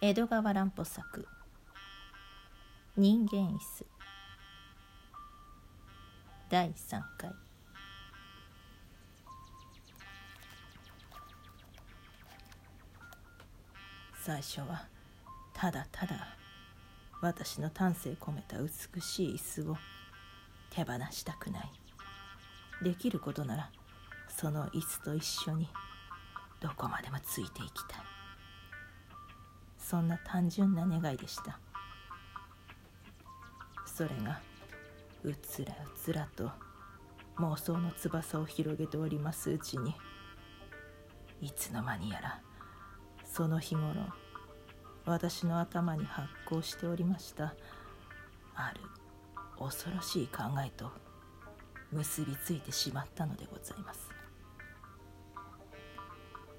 [0.00, 1.04] 江戸川乱歩作。
[2.94, 3.86] 人間椅子。
[6.48, 7.47] 第3回。
[14.28, 14.86] 最初は
[15.54, 16.36] ただただ
[17.22, 19.76] 私の丹精込めた美しい椅子を
[20.68, 21.70] 手放したくない。
[22.82, 23.70] できることなら
[24.28, 25.70] その椅子と一緒に
[26.60, 28.00] どこまでもついていきたい。
[29.78, 31.58] そんな単純な願いでした。
[33.86, 34.42] それが
[35.24, 36.50] うつらうつらと
[37.38, 39.94] 妄想の翼を広げておりますうちに。
[41.40, 42.42] いつの間にやら
[43.38, 43.94] その日頃
[45.08, 47.54] 私の頭に発行しておりました
[48.54, 48.80] ある
[49.58, 50.90] 恐ろしい考えと
[51.90, 54.08] 結びついてしまったのでございます。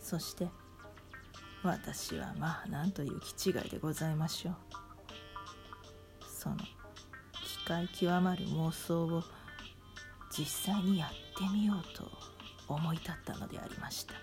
[0.00, 0.48] そして
[1.64, 4.54] 私はまあなんという気違いでございましょう。
[6.30, 9.24] その機械極まる妄想を
[10.30, 12.08] 実際にやってみようと
[12.68, 14.14] 思い立ったのでありました。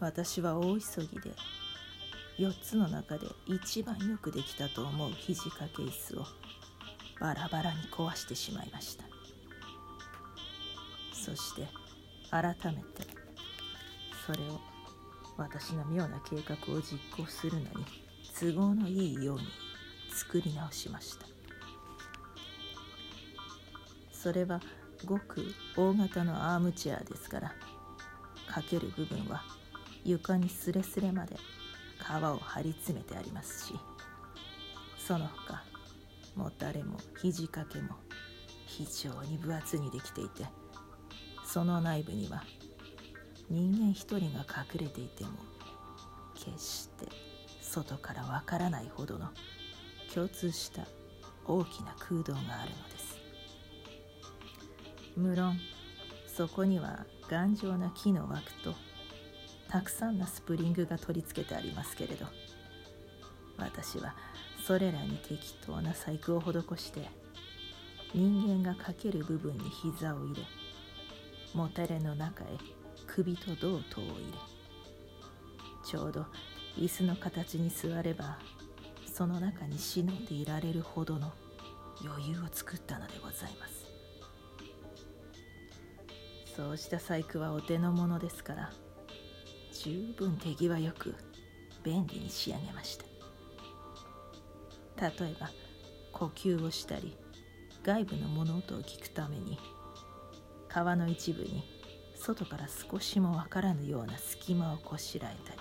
[0.00, 1.30] 私は大急ぎで
[2.38, 6.24] 4つの中で一番よくできたと思う肘掛け椅子を
[7.20, 9.04] バラバラに壊してしまいました。
[11.12, 11.68] そして
[12.30, 13.06] 改めて
[14.26, 14.58] それを
[15.36, 17.66] 私の妙な計画を実行するのに
[18.38, 19.42] 都合のいいように
[20.10, 21.26] 作り直しました。
[24.12, 24.60] それは
[25.04, 25.44] ごく
[25.76, 27.54] 大型のアームチェアですから
[28.46, 29.42] かける部分は
[30.04, 31.36] 床にすれすれまで
[31.98, 33.74] 皮を張り詰めてありますし
[34.98, 35.62] その他
[36.36, 37.96] もたれも肘掛けも
[38.66, 40.44] 非常に分厚にできていて
[41.44, 42.44] その内部には
[43.48, 45.30] 人間一人が隠れていても
[46.34, 47.06] 決して
[47.60, 49.28] 外からわからないほどの
[50.14, 50.86] 共通した
[51.46, 53.18] 大きな空洞があるのです。
[55.16, 55.58] 無論
[56.26, 58.74] そこには頑丈な木の枠と
[59.70, 62.26] たくさんのスプリングが取り付けてありますけれど
[63.56, 64.16] 私は
[64.66, 67.08] それらに適当な細工を施して
[68.12, 70.42] 人間がかける部分に膝を入れ
[71.54, 72.46] もたれの中へ
[73.06, 74.38] 首と胴とを入れ
[75.84, 76.26] ちょうど
[76.76, 78.38] 椅子の形に座れば
[79.12, 81.32] その中に忍んでいられるほどの
[82.04, 83.80] 余裕を作ったのでございます。
[86.56, 88.72] そうした細工はお手の物ですから
[89.82, 91.14] 十分手際よく
[91.82, 93.06] 便利に仕上げました。
[95.00, 95.48] 例えば
[96.12, 97.16] 呼吸をしたり
[97.82, 99.58] 外部の物音を聞くために
[100.68, 101.64] 皮の一部に
[102.14, 105.58] 外から少しもわからぬような隙間をこしらえたり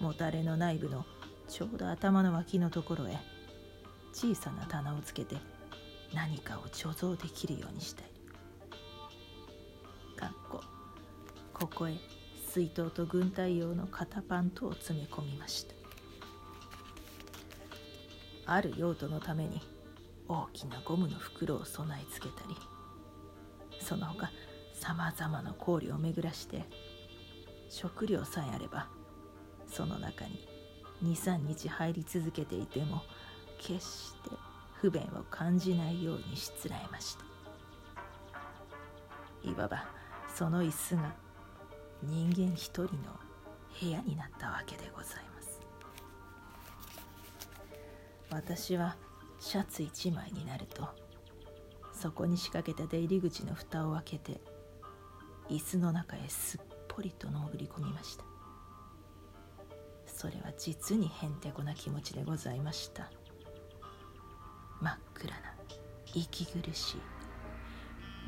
[0.00, 1.06] もたれの内部の
[1.48, 3.16] ちょうど頭の脇のところへ
[4.12, 5.36] 小さな棚をつけて
[6.12, 8.08] 何かを貯蔵できるようにしたり。
[10.14, 10.60] かっこ
[11.54, 11.94] ここへ
[12.54, 15.74] 水筒と軍隊用の肩パン等を詰め込みました。
[18.46, 19.60] ある用途のために
[20.28, 22.54] 大きなゴムの袋を備え付けたり
[23.80, 24.30] その他
[24.72, 26.62] さまざまな氷を巡らして
[27.70, 28.86] 食料さえあれば
[29.66, 30.46] その中に
[31.02, 33.02] 23日入り続けていても
[33.58, 34.30] 決して
[34.74, 37.24] 不便を感じないようにしつらえました。
[39.42, 39.88] いわば
[40.32, 41.23] その椅子が
[42.04, 42.88] 人間一人の
[43.80, 45.60] 部屋になったわけでございます。
[48.30, 48.96] 私は
[49.40, 50.88] シャツ一枚になると
[51.92, 54.40] そこに仕掛けた出入り口の蓋を開けて
[55.48, 58.24] 椅子の中へすっぽりと潜り込みました。
[60.06, 63.10] それは実にへんてこな気持ちでございました。
[64.80, 65.36] 真っ暗な
[66.14, 67.00] 息苦しい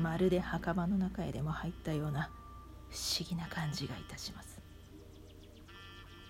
[0.00, 2.31] まるで墓場の中へでも入ったような
[2.90, 4.60] 不思議な感じがいたします。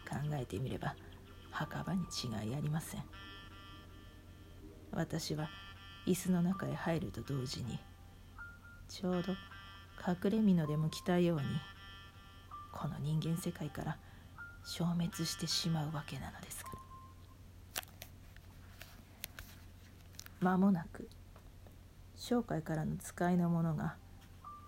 [0.09, 0.95] 考えてみれば
[1.51, 3.03] 墓場に違いありません。
[4.93, 5.49] 私は
[6.07, 7.79] 椅子の中へ入ると同時に
[8.89, 9.33] ちょうど
[10.07, 11.45] 隠れ蓑でも来たように
[12.73, 13.99] この人間世界から
[14.65, 16.71] 消滅してしまうわけなのですか
[20.41, 21.09] ら間もなく
[22.17, 23.97] 商会からの使いの者が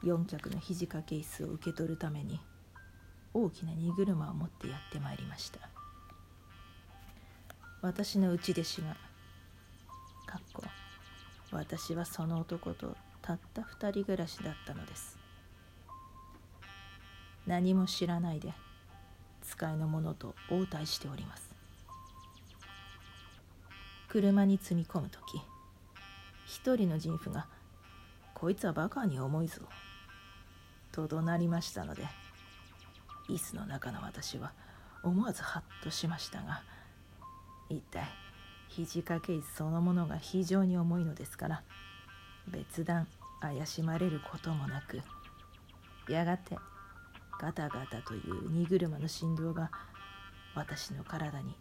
[0.02, 2.40] 四脚の肘掛け椅子を受け取るために
[3.34, 5.60] 大きな荷車を持ってやってまいりました。
[7.82, 8.96] 私の内弟子が
[10.26, 10.62] かっこ
[11.52, 15.18] 私はその男とたった二人暮らしだったのです。
[17.46, 18.52] 何も知らないで
[19.42, 21.48] 使いの者と応対しております。
[24.08, 25.40] 車に積み込む時
[26.46, 27.46] 一人の人夫が
[28.34, 29.62] 「こいつはバカに重いぞ」
[30.92, 32.02] と怒鳴りましたので
[33.28, 34.52] 椅子の中の私は
[35.02, 36.62] 思わずハッとしましたが
[37.68, 38.04] 一体
[38.68, 41.62] 肘掛け椅子そのものが非常に重いのですから
[42.48, 43.06] 別段
[43.40, 45.00] 怪しまれることもなく
[46.10, 46.56] やがて
[47.40, 49.70] ガタガタという荷車の振動が
[50.54, 51.54] 私の体に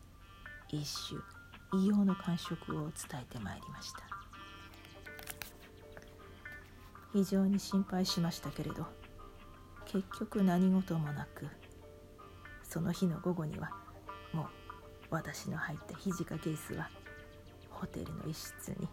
[0.69, 1.21] 一種
[1.83, 4.17] 異様の感触を伝えてまいりました。
[7.13, 8.85] 非常に心配しましたけれど
[9.87, 11.47] 結局何事もなく
[12.63, 13.71] その日の午後には
[14.33, 14.45] もう
[15.09, 16.89] 私の入った肘掛け椅子は
[17.69, 18.87] ホテルの一室に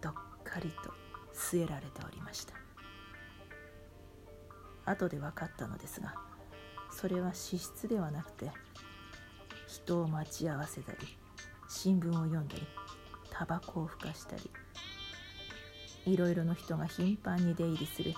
[0.00, 0.12] どっ
[0.42, 0.92] かりと
[1.34, 2.62] 据えられておりました。
[4.84, 6.14] 後で分かったのですが
[6.90, 8.50] それは私室ではなくて
[9.66, 10.98] 人を待ち合わせたり
[11.68, 12.66] 新聞を読んだり
[13.30, 14.42] タバコをふかしたり
[16.04, 18.12] いろいろの人が頻繁に出入りする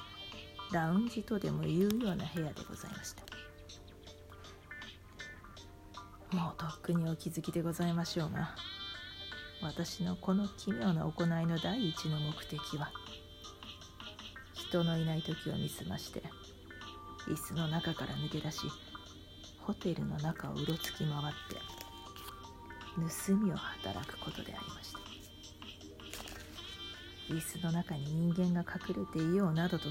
[0.75, 3.23] ラウンジとでもいうような部屋でございました。
[6.37, 8.56] もうとっくにお気づきでございましょうが
[9.62, 12.91] 私のこの奇妙な行いの第一の目的は
[14.53, 16.25] 人のいない時を見すまして
[17.29, 18.62] 椅子の中から抜け出し
[19.61, 21.11] ホテルの中をうろつき回っ
[21.49, 21.55] て
[23.29, 24.99] 盗みを働くことでありました。
[27.32, 29.88] 椅子の中に人間が隠れていようなどと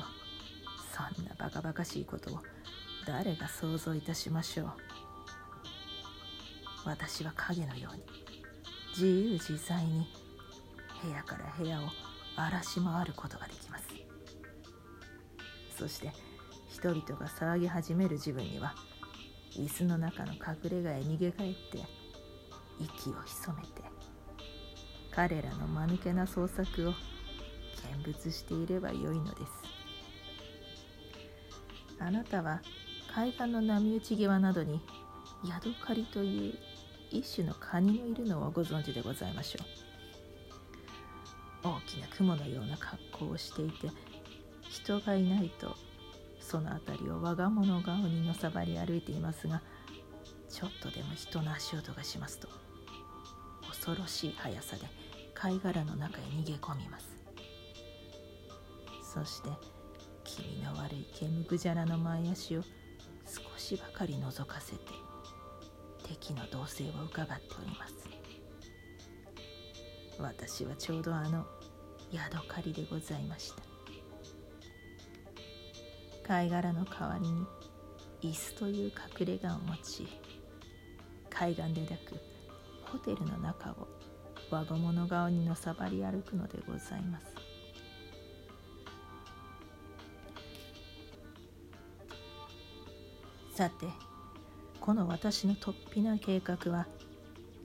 [0.93, 2.39] そんなバカバカしいことを
[3.07, 4.71] 誰が想像いたしましょう
[6.85, 8.03] 私は影のように
[8.91, 10.07] 自由自在に
[11.03, 11.83] 部屋から部屋を
[12.35, 13.85] 荒らし回ることができます。
[15.77, 16.11] そして
[16.69, 18.75] 人々が騒ぎ始める自分には
[19.55, 21.83] 椅子の中の隠れ家へ逃げ帰って
[22.79, 23.81] 息を潜めて
[25.11, 26.93] 彼らの間抜けな創作を
[27.95, 29.62] 見物していればよいのです。
[32.05, 32.61] あなたは
[33.13, 34.81] 海岸の波打ち際などに
[35.47, 36.53] ヤドカリという
[37.11, 39.83] 一種のカニのいるのをご存知でございましょう。
[41.63, 43.89] 大きな雲のような格好をしていて
[44.69, 45.77] 人がいないと
[46.41, 49.61] その辺りを我が物顔にのさばり歩いていますが
[50.49, 52.49] ちょっとでも人の足音がしますと
[53.69, 54.81] 恐ろしい速さで
[55.33, 57.13] 貝殻の中へ逃げ込みます。
[59.13, 59.49] そして
[60.33, 62.69] 気味の悪い毛むくじゃらの前足を少
[63.55, 64.79] しばかり覗かせて
[66.03, 67.93] 敵の動静をうかがっております。
[70.19, 71.45] 私はちょうどあの
[72.11, 73.61] ヤドカリでございました。
[76.27, 77.45] 貝殻の代わりに
[78.23, 80.07] 椅子という隠れ家を持ち
[81.29, 82.19] 海岸で抱く
[82.91, 83.87] ホテルの中を
[84.49, 87.32] 輪ゴムの顔にのさばり歩くのでございます。
[93.53, 93.85] さて
[94.81, 96.87] この私の突飛な計画は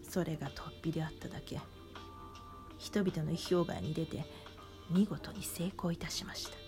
[0.02, 1.58] それが突飛であっただけ。
[2.76, 4.26] 人々の意表外に出て
[4.90, 6.58] 見事に成功いたしました。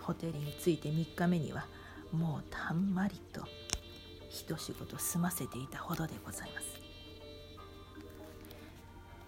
[0.00, 1.66] ホテルに着いて3日目には
[2.10, 3.42] もうたんまりと
[4.30, 6.80] 一仕事済ませていたほどでございます。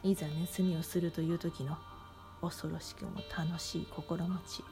[0.02, 0.24] いざ
[0.56, 1.76] 盗みをするという時の
[2.40, 4.64] 恐ろしくも楽しい心持ち。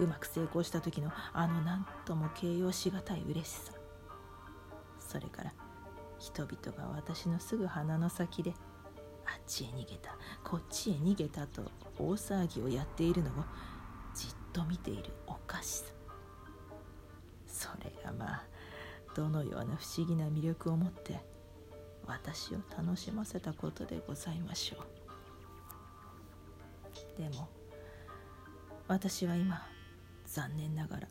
[0.00, 3.72] うまく成功した時のあの何とも形容しがたい嬉しさ。
[4.98, 5.52] それから
[6.18, 8.54] 人々が私のすぐ鼻の先で
[9.26, 13.32] あっちへ逃げたこっちへ逃げたと大騒ぎをやっているのを
[14.14, 15.84] じっと見ているおかしさ。
[17.46, 18.44] それがまあ
[19.14, 21.20] どのような不思議な魅力を持って
[22.06, 24.82] 私を楽しませたことでございましょ
[27.18, 27.20] う。
[27.20, 27.48] でも
[28.88, 29.62] 私は今
[30.32, 31.08] 残念ながら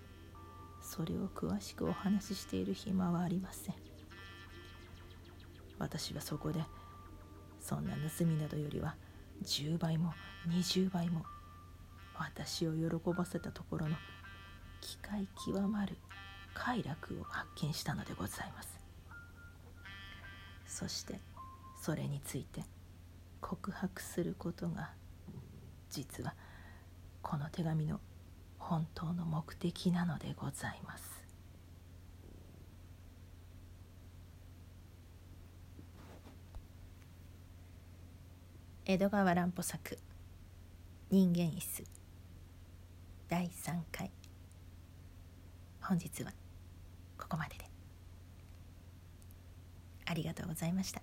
[0.82, 3.76] それを詳しくお話ししている暇はありません。
[5.78, 6.62] 私はそこで
[7.60, 8.96] そんな盗みなどよりは
[9.44, 10.14] 10倍も
[10.48, 11.24] 20倍も
[12.18, 13.96] 私を喜ばせたところの
[14.82, 15.98] 機械極まる
[16.54, 18.80] 快楽を発見したのでございます。
[20.66, 21.20] そして
[21.82, 22.64] それについて
[23.42, 24.92] 告白することが
[25.90, 26.36] 実は
[27.22, 28.00] この手紙の
[28.70, 31.26] 本当の目的なのでございます。
[38.86, 39.98] 江戸川乱歩作
[41.10, 41.84] 「人間椅子」
[43.28, 44.12] 第3回。
[45.82, 46.32] 本日は
[47.18, 47.68] ここまでで。
[50.06, 51.02] ありがとうございました。